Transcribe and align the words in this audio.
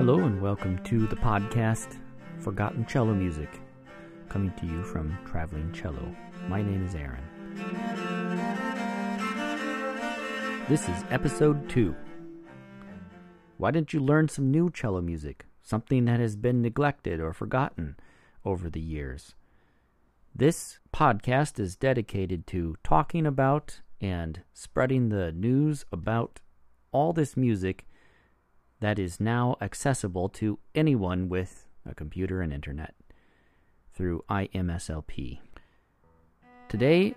Hello 0.00 0.20
and 0.20 0.40
welcome 0.40 0.82
to 0.84 1.06
the 1.08 1.16
podcast 1.16 1.98
Forgotten 2.38 2.86
Cello 2.86 3.12
Music, 3.12 3.60
coming 4.30 4.50
to 4.58 4.64
you 4.64 4.82
from 4.82 5.14
Traveling 5.26 5.70
Cello. 5.74 6.16
My 6.48 6.62
name 6.62 6.86
is 6.86 6.94
Aaron. 6.94 7.22
This 10.70 10.88
is 10.88 11.04
episode 11.10 11.68
2. 11.68 11.94
Why 13.58 13.70
didn't 13.70 13.92
you 13.92 14.00
learn 14.00 14.30
some 14.30 14.50
new 14.50 14.70
cello 14.70 15.02
music? 15.02 15.44
Something 15.62 16.06
that 16.06 16.18
has 16.18 16.34
been 16.34 16.62
neglected 16.62 17.20
or 17.20 17.34
forgotten 17.34 17.98
over 18.42 18.70
the 18.70 18.80
years. 18.80 19.34
This 20.34 20.78
podcast 20.94 21.60
is 21.60 21.76
dedicated 21.76 22.46
to 22.46 22.76
talking 22.82 23.26
about 23.26 23.82
and 24.00 24.44
spreading 24.54 25.10
the 25.10 25.30
news 25.30 25.84
about 25.92 26.40
all 26.90 27.12
this 27.12 27.36
music 27.36 27.86
that 28.80 28.98
is 28.98 29.20
now 29.20 29.56
accessible 29.60 30.28
to 30.28 30.58
anyone 30.74 31.28
with 31.28 31.66
a 31.88 31.94
computer 31.94 32.40
and 32.40 32.52
internet 32.52 32.94
through 33.92 34.24
IMSLP. 34.30 35.38
Today, 36.68 37.14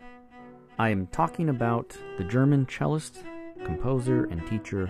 I 0.78 0.90
am 0.90 1.08
talking 1.08 1.50
about 1.50 1.98
the 2.18 2.24
German 2.24 2.66
cellist, 2.66 3.24
composer, 3.64 4.26
and 4.26 4.46
teacher 4.48 4.90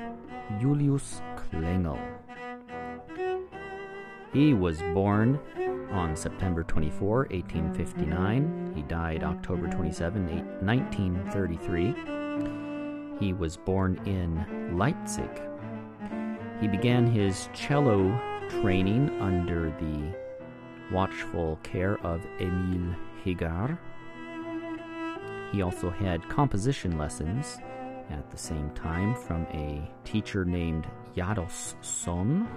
Julius 0.59 1.21
Klengel. 1.35 1.99
He 4.31 4.53
was 4.53 4.79
born 4.93 5.39
on 5.91 6.15
September 6.15 6.63
24, 6.63 7.27
1859. 7.29 8.73
He 8.75 8.81
died 8.83 9.23
October 9.23 9.67
27, 9.69 10.25
1933. 10.65 11.93
He 13.19 13.33
was 13.33 13.57
born 13.57 14.01
in 14.05 14.75
Leipzig, 14.75 15.29
he 16.63 16.69
began 16.69 17.05
his 17.05 17.49
cello 17.53 18.17
training 18.61 19.09
under 19.19 19.69
the 19.81 20.15
watchful 20.93 21.59
care 21.61 21.97
of 22.05 22.25
Emil 22.39 22.95
Hegar. 23.21 23.77
He 25.51 25.61
also 25.61 25.89
had 25.89 26.29
composition 26.29 26.97
lessons 26.97 27.57
at 28.09 28.31
the 28.31 28.37
same 28.37 28.69
time 28.69 29.13
from 29.13 29.45
a 29.51 29.81
teacher 30.05 30.45
named 30.45 30.87
Jadassohn. 31.17 32.47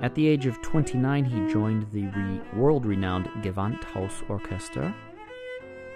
At 0.00 0.14
the 0.14 0.28
age 0.28 0.46
of 0.46 0.62
29, 0.62 1.24
he 1.24 1.52
joined 1.52 1.90
the 1.90 2.06
re- 2.06 2.40
world 2.54 2.86
renowned 2.86 3.26
Gewandhaus 3.42 4.22
Orchestra 4.30 4.94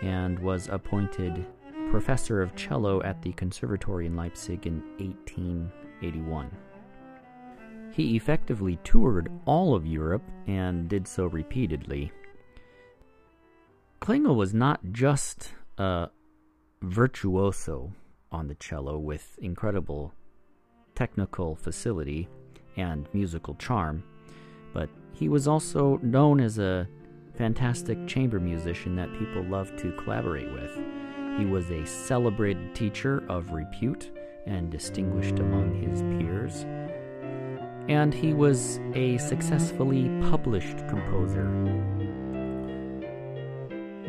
and 0.03 0.41
was 0.41 0.69
appointed 0.69 1.47
professor 1.91 2.43
of 2.43 2.55
cello 2.55 3.03
at 3.03 3.23
the 3.23 3.33
Conservatory 3.33 4.07
in 4.07 4.17
Leipzig 4.17 4.67
in 4.67 4.83
1881. 4.99 6.51
He 7.93 8.15
effectively 8.15 8.79
toured 8.85 9.31
all 9.47 9.75
of 9.75 9.87
Europe 9.87 10.23
and 10.47 10.89
did 10.89 11.09
so 11.09 11.27
repeatedly. 11.27 12.13
Klengel 14.01 14.37
was 14.37 14.55
not 14.55 14.81
just 14.93 15.53
a 15.79 16.09
virtuoso 16.83 17.93
on 18.31 18.47
the 18.47 18.55
cello 18.57 18.99
with 18.99 19.39
incredible 19.41 20.13
technical 20.95 21.57
facility 21.57 22.29
and 22.77 23.09
musical 23.13 23.55
charm, 23.55 24.05
but 24.73 24.91
he 25.13 25.29
was 25.29 25.49
also 25.49 25.99
known 26.03 26.39
as 26.41 26.59
a 26.59 26.87
fantastic 27.35 28.07
chamber 28.07 28.39
musician 28.39 28.95
that 28.97 29.13
people 29.19 29.43
loved 29.45 29.79
to 29.79 29.93
collaborate 29.93 30.51
with. 30.53 30.79
He 31.39 31.45
was 31.45 31.71
a 31.71 31.87
celebrated 31.87 32.75
teacher 32.75 33.23
of 33.29 33.53
repute 33.53 34.11
and 34.45 34.71
distinguished 34.71 35.39
among 35.39 35.73
his 35.81 36.03
peers. 36.03 36.67
And 37.89 38.13
he 38.13 38.35
was 38.35 38.81
a 38.95 39.19
successfully 39.19 40.09
published 40.31 40.79
composer. 40.89 41.45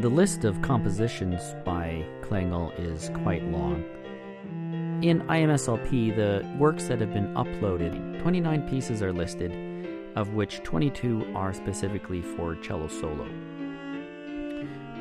The 0.02 0.10
list 0.10 0.44
of 0.44 0.60
compositions 0.64 1.56
by 1.64 2.04
Klengel 2.22 2.74
is 2.80 3.12
quite 3.22 3.44
long. 3.44 3.84
In 5.04 5.22
IMSLP, 5.28 6.16
the 6.16 6.44
works 6.58 6.86
that 6.86 7.00
have 7.00 7.14
been 7.14 7.32
uploaded, 7.36 8.20
29 8.24 8.68
pieces 8.68 9.04
are 9.04 9.14
listed, 9.14 9.52
of 10.16 10.34
which 10.34 10.64
22 10.64 11.32
are 11.36 11.54
specifically 11.54 12.24
for 12.24 12.56
cello 12.56 12.88
solo. 12.88 13.28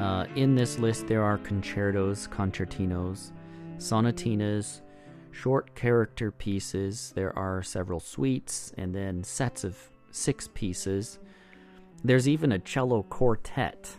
Uh, 0.00 0.26
in 0.36 0.54
this 0.54 0.78
list, 0.78 1.09
there 1.09 1.25
are 1.25 1.38
concertos, 1.38 2.28
concertinos, 2.28 3.32
sonatinas, 3.78 4.81
short 5.32 5.75
character 5.75 6.31
pieces. 6.31 7.12
There 7.16 7.36
are 7.36 7.64
several 7.64 7.98
suites, 7.98 8.72
and 8.78 8.94
then 8.94 9.25
sets 9.25 9.64
of 9.64 9.76
six 10.12 10.48
pieces. 10.54 11.19
There's 12.04 12.28
even 12.28 12.53
a 12.53 12.60
cello 12.60 13.03
quartet. 13.03 13.98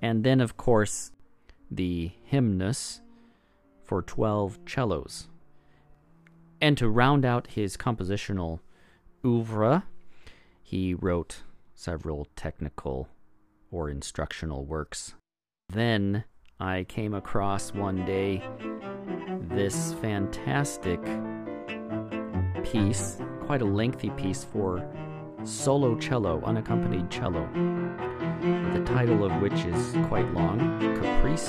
And 0.00 0.22
then, 0.22 0.40
of 0.40 0.56
course, 0.56 1.10
the 1.72 2.12
hymnus 2.22 3.00
for 3.82 4.02
12 4.02 4.60
cellos. 4.64 5.26
And 6.60 6.78
to 6.78 6.88
round 6.88 7.24
out 7.24 7.48
his 7.48 7.76
compositional 7.76 8.60
oeuvre, 9.24 9.84
he 10.62 10.94
wrote 10.94 11.42
several 11.74 12.28
technical 12.36 13.08
or 13.70 13.90
instructional 13.90 14.64
works. 14.64 15.14
Then 15.68 16.24
I 16.58 16.84
came 16.84 17.14
across 17.14 17.74
one 17.74 18.04
day 18.04 18.42
this 19.50 19.92
fantastic 19.94 21.00
piece, 22.64 23.18
quite 23.46 23.62
a 23.62 23.66
lengthy 23.66 24.10
piece 24.10 24.44
for 24.44 24.88
solo 25.44 25.96
cello, 25.96 26.42
unaccompanied 26.44 27.10
cello, 27.10 27.48
the 28.72 28.82
title 28.84 29.24
of 29.24 29.40
which 29.40 29.52
is 29.64 29.92
quite 30.08 30.32
long 30.32 30.58
Caprice 31.00 31.48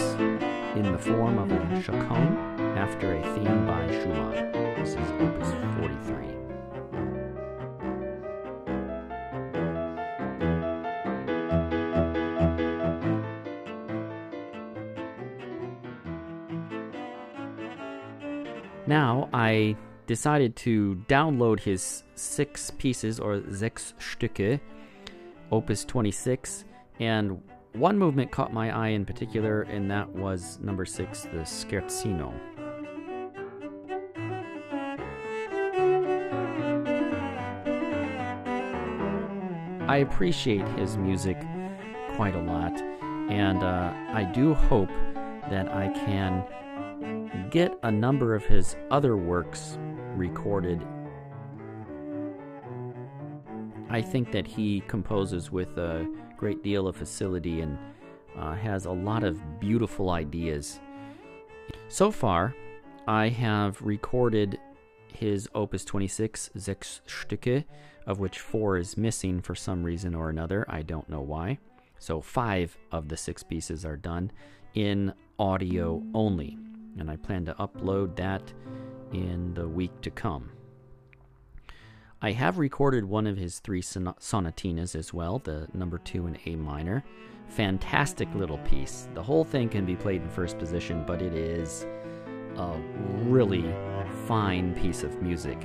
in 0.76 0.92
the 0.92 0.98
form 0.98 1.38
of 1.40 1.52
a 1.52 1.82
chaconne 1.82 2.38
after 2.78 3.16
a 3.16 3.24
theme 3.36 3.66
by 3.66 3.88
Schumann. 3.88 4.52
This 4.78 4.90
is 4.90 5.10
Opus 5.20 5.52
43. 5.80 6.37
Now 18.88 19.30
I 19.34 19.76
decided 20.08 20.56
to 20.58 21.04
download 21.10 21.60
his 21.60 22.04
six 22.16 22.72
pieces 22.72 23.20
or 23.20 23.44
sechs 23.52 23.94
Stücke, 24.00 24.62
Opus 25.52 25.84
26, 25.84 26.64
and 27.02 27.42
one 27.74 27.98
movement 27.98 28.32
caught 28.32 28.54
my 28.54 28.76
eye 28.76 28.90
in 28.90 29.06
particular, 29.06 29.64
and 29.64 29.92
that 29.92 30.10
was 30.10 30.58
number 30.62 30.86
six, 30.86 31.24
the 31.24 31.40
Scherzino. 31.40 32.34
I 39.88 39.98
appreciate 39.98 40.68
his 40.70 40.98
music 40.98 41.38
quite 42.16 42.36
a 42.36 42.42
lot, 42.42 42.74
and 43.30 43.64
uh, 43.64 43.94
I 44.14 44.24
do 44.24 44.54
hope 44.54 44.90
that 45.50 45.70
I 45.70 45.88
can 46.06 46.44
get 47.50 47.78
a 47.84 47.92
number 47.92 48.36
of 48.36 48.46
his 48.46 48.76
other 48.92 49.18
works 49.18 49.78
recorded. 50.16 50.86
I 53.90 54.02
think 54.02 54.32
that 54.32 54.46
he 54.46 54.82
composes 54.88 55.52
with 55.52 55.78
a 55.78 56.08
great 56.36 56.64
deal 56.64 56.88
of 56.88 56.96
facility 56.96 57.62
and 57.62 57.78
uh, 58.38 58.54
has 58.54 58.86
a 58.86 58.92
lot 58.92 59.24
of 59.24 59.60
beautiful 59.60 60.10
ideas. 60.10 60.80
So 61.88 62.12
far, 62.12 62.54
I 63.08 63.30
have 63.30 63.82
recorded 63.82 64.60
his 65.14 65.50
Opus 65.56 65.86
26, 65.86 66.52
Sechs 66.58 67.02
Stücke, 67.08 67.64
of 68.06 68.20
which 68.20 68.40
four 68.40 68.78
is 68.78 68.98
missing 68.98 69.42
for 69.42 69.56
some 69.56 69.84
reason 69.84 70.14
or 70.14 70.30
another. 70.30 70.66
I 70.70 70.82
don't 70.82 71.10
know 71.10 71.22
why. 71.22 71.58
So, 72.00 72.22
five 72.22 72.78
of 72.92 73.10
the 73.10 73.18
six 73.18 73.42
pieces 73.42 73.84
are 73.84 73.98
done 73.98 74.32
in 74.76 75.14
audio 75.40 76.04
only 76.14 76.58
and 77.00 77.10
I 77.10 77.16
plan 77.16 77.46
to 77.46 77.54
upload 77.56 78.16
that 78.18 78.54
in 79.14 79.54
the 79.54 79.68
week 79.68 80.02
to 80.02 80.12
come. 80.12 80.52
I 82.22 82.32
have 82.32 82.58
recorded 82.58 83.06
one 83.06 83.28
of 83.28 83.38
his 83.38 83.60
three 83.60 83.82
son- 83.82 84.16
sonatinas 84.20 84.96
as 84.96 85.14
well, 85.14 85.40
the 85.40 85.68
number 85.74 86.00
two 86.00 86.26
in 86.26 86.38
A 86.46 86.56
minor. 86.56 87.04
Fantastic 87.50 88.28
little 88.34 88.58
piece. 88.60 89.08
The 89.14 89.22
whole 89.24 89.44
thing 89.44 89.70
can 89.70 89.86
be 89.86 89.96
played 89.96 90.22
in 90.24 90.30
first 90.30 90.58
position, 90.58 91.04
but 91.06 91.22
it 91.22 91.34
is 91.34 91.86
a 92.58 92.78
really 93.26 93.72
fine 94.26 94.74
piece 94.74 95.04
of 95.04 95.22
music. 95.22 95.60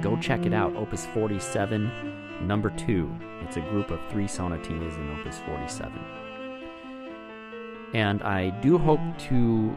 Go 0.00 0.16
check 0.16 0.46
it 0.46 0.54
out. 0.54 0.76
Opus 0.76 1.06
47, 1.06 2.46
number 2.46 2.70
two. 2.70 3.12
It's 3.42 3.56
a 3.56 3.60
group 3.60 3.90
of 3.90 4.00
three 4.08 4.26
sonatinas 4.26 4.96
in 4.96 5.10
Opus 5.18 5.40
47. 5.40 5.92
And 7.94 8.22
I 8.22 8.50
do 8.60 8.78
hope 8.78 9.00
to 9.28 9.76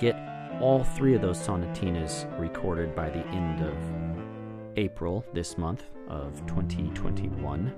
get 0.00 0.16
all 0.60 0.82
three 0.82 1.14
of 1.14 1.20
those 1.20 1.38
sonatinas 1.38 2.26
recorded 2.38 2.94
by 2.94 3.08
the 3.10 3.24
end 3.28 3.62
of 3.62 3.76
April 4.76 5.24
this 5.32 5.56
month 5.58 5.84
of 6.08 6.44
2021. 6.46 7.72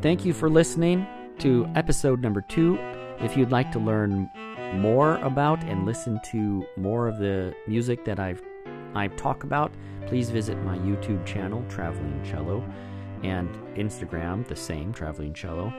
Thank 0.00 0.24
you 0.24 0.32
for 0.32 0.48
listening 0.48 1.06
to 1.38 1.68
episode 1.74 2.20
number 2.20 2.44
two. 2.48 2.78
If 3.20 3.36
you'd 3.36 3.50
like 3.50 3.70
to 3.72 3.78
learn 3.78 4.30
more 4.74 5.16
about 5.16 5.62
and 5.64 5.84
listen 5.84 6.20
to 6.30 6.64
more 6.76 7.08
of 7.08 7.18
the 7.18 7.54
music 7.66 8.04
that 8.04 8.20
I've 8.20 8.42
I 8.94 9.08
talk 9.08 9.44
about, 9.44 9.72
please 10.06 10.30
visit 10.30 10.56
my 10.64 10.76
YouTube 10.78 11.24
channel, 11.26 11.62
Traveling 11.68 12.22
Cello, 12.24 12.64
and 13.22 13.50
Instagram, 13.76 14.46
the 14.46 14.56
same, 14.56 14.92
Traveling 14.92 15.34
Cello. 15.34 15.72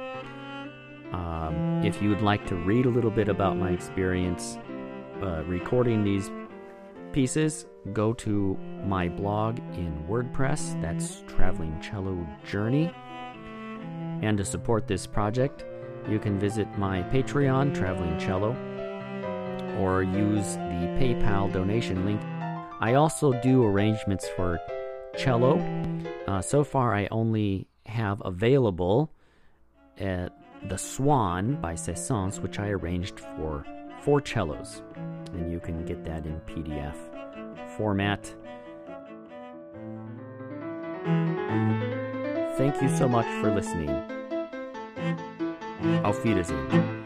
Um, 1.11 1.81
if 1.83 2.01
you 2.01 2.09
would 2.09 2.21
like 2.21 2.45
to 2.47 2.55
read 2.55 2.85
a 2.85 2.89
little 2.89 3.09
bit 3.11 3.29
about 3.29 3.57
my 3.57 3.71
experience 3.71 4.57
uh, 5.21 5.43
recording 5.45 6.03
these 6.03 6.29
pieces, 7.11 7.65
go 7.93 8.13
to 8.13 8.57
my 8.85 9.09
blog 9.09 9.59
in 9.75 10.05
WordPress. 10.07 10.79
That's 10.81 11.23
Traveling 11.27 11.79
Cello 11.81 12.27
Journey. 12.45 12.91
And 14.21 14.37
to 14.37 14.45
support 14.45 14.87
this 14.87 15.07
project, 15.07 15.65
you 16.07 16.19
can 16.19 16.39
visit 16.39 16.67
my 16.77 17.03
Patreon, 17.03 17.73
Traveling 17.73 18.17
Cello, 18.19 18.55
or 19.79 20.03
use 20.03 20.55
the 20.55 20.95
PayPal 20.99 21.51
donation 21.51 22.05
link. 22.05 22.21
I 22.79 22.93
also 22.93 23.33
do 23.41 23.63
arrangements 23.65 24.27
for 24.35 24.59
cello. 25.17 25.59
Uh, 26.27 26.41
so 26.41 26.63
far, 26.63 26.93
I 26.93 27.07
only 27.11 27.67
have 27.85 28.21
available 28.23 29.11
uh, 29.99 30.29
the 30.67 30.77
Swan 30.77 31.55
by 31.55 31.75
Saint-Saëns, 31.75 32.39
which 32.39 32.59
I 32.59 32.69
arranged 32.69 33.19
for 33.19 33.65
four 34.01 34.21
cellos. 34.23 34.81
And 35.33 35.51
you 35.51 35.59
can 35.59 35.85
get 35.85 36.03
that 36.05 36.25
in 36.25 36.39
PDF 36.41 36.95
format. 37.77 38.33
Thank 42.57 42.81
you 42.81 42.89
so 42.89 43.07
much 43.07 43.27
for 43.41 43.53
listening. 43.53 43.89
Auf 46.03 46.23
Wiedersehen. 46.23 46.98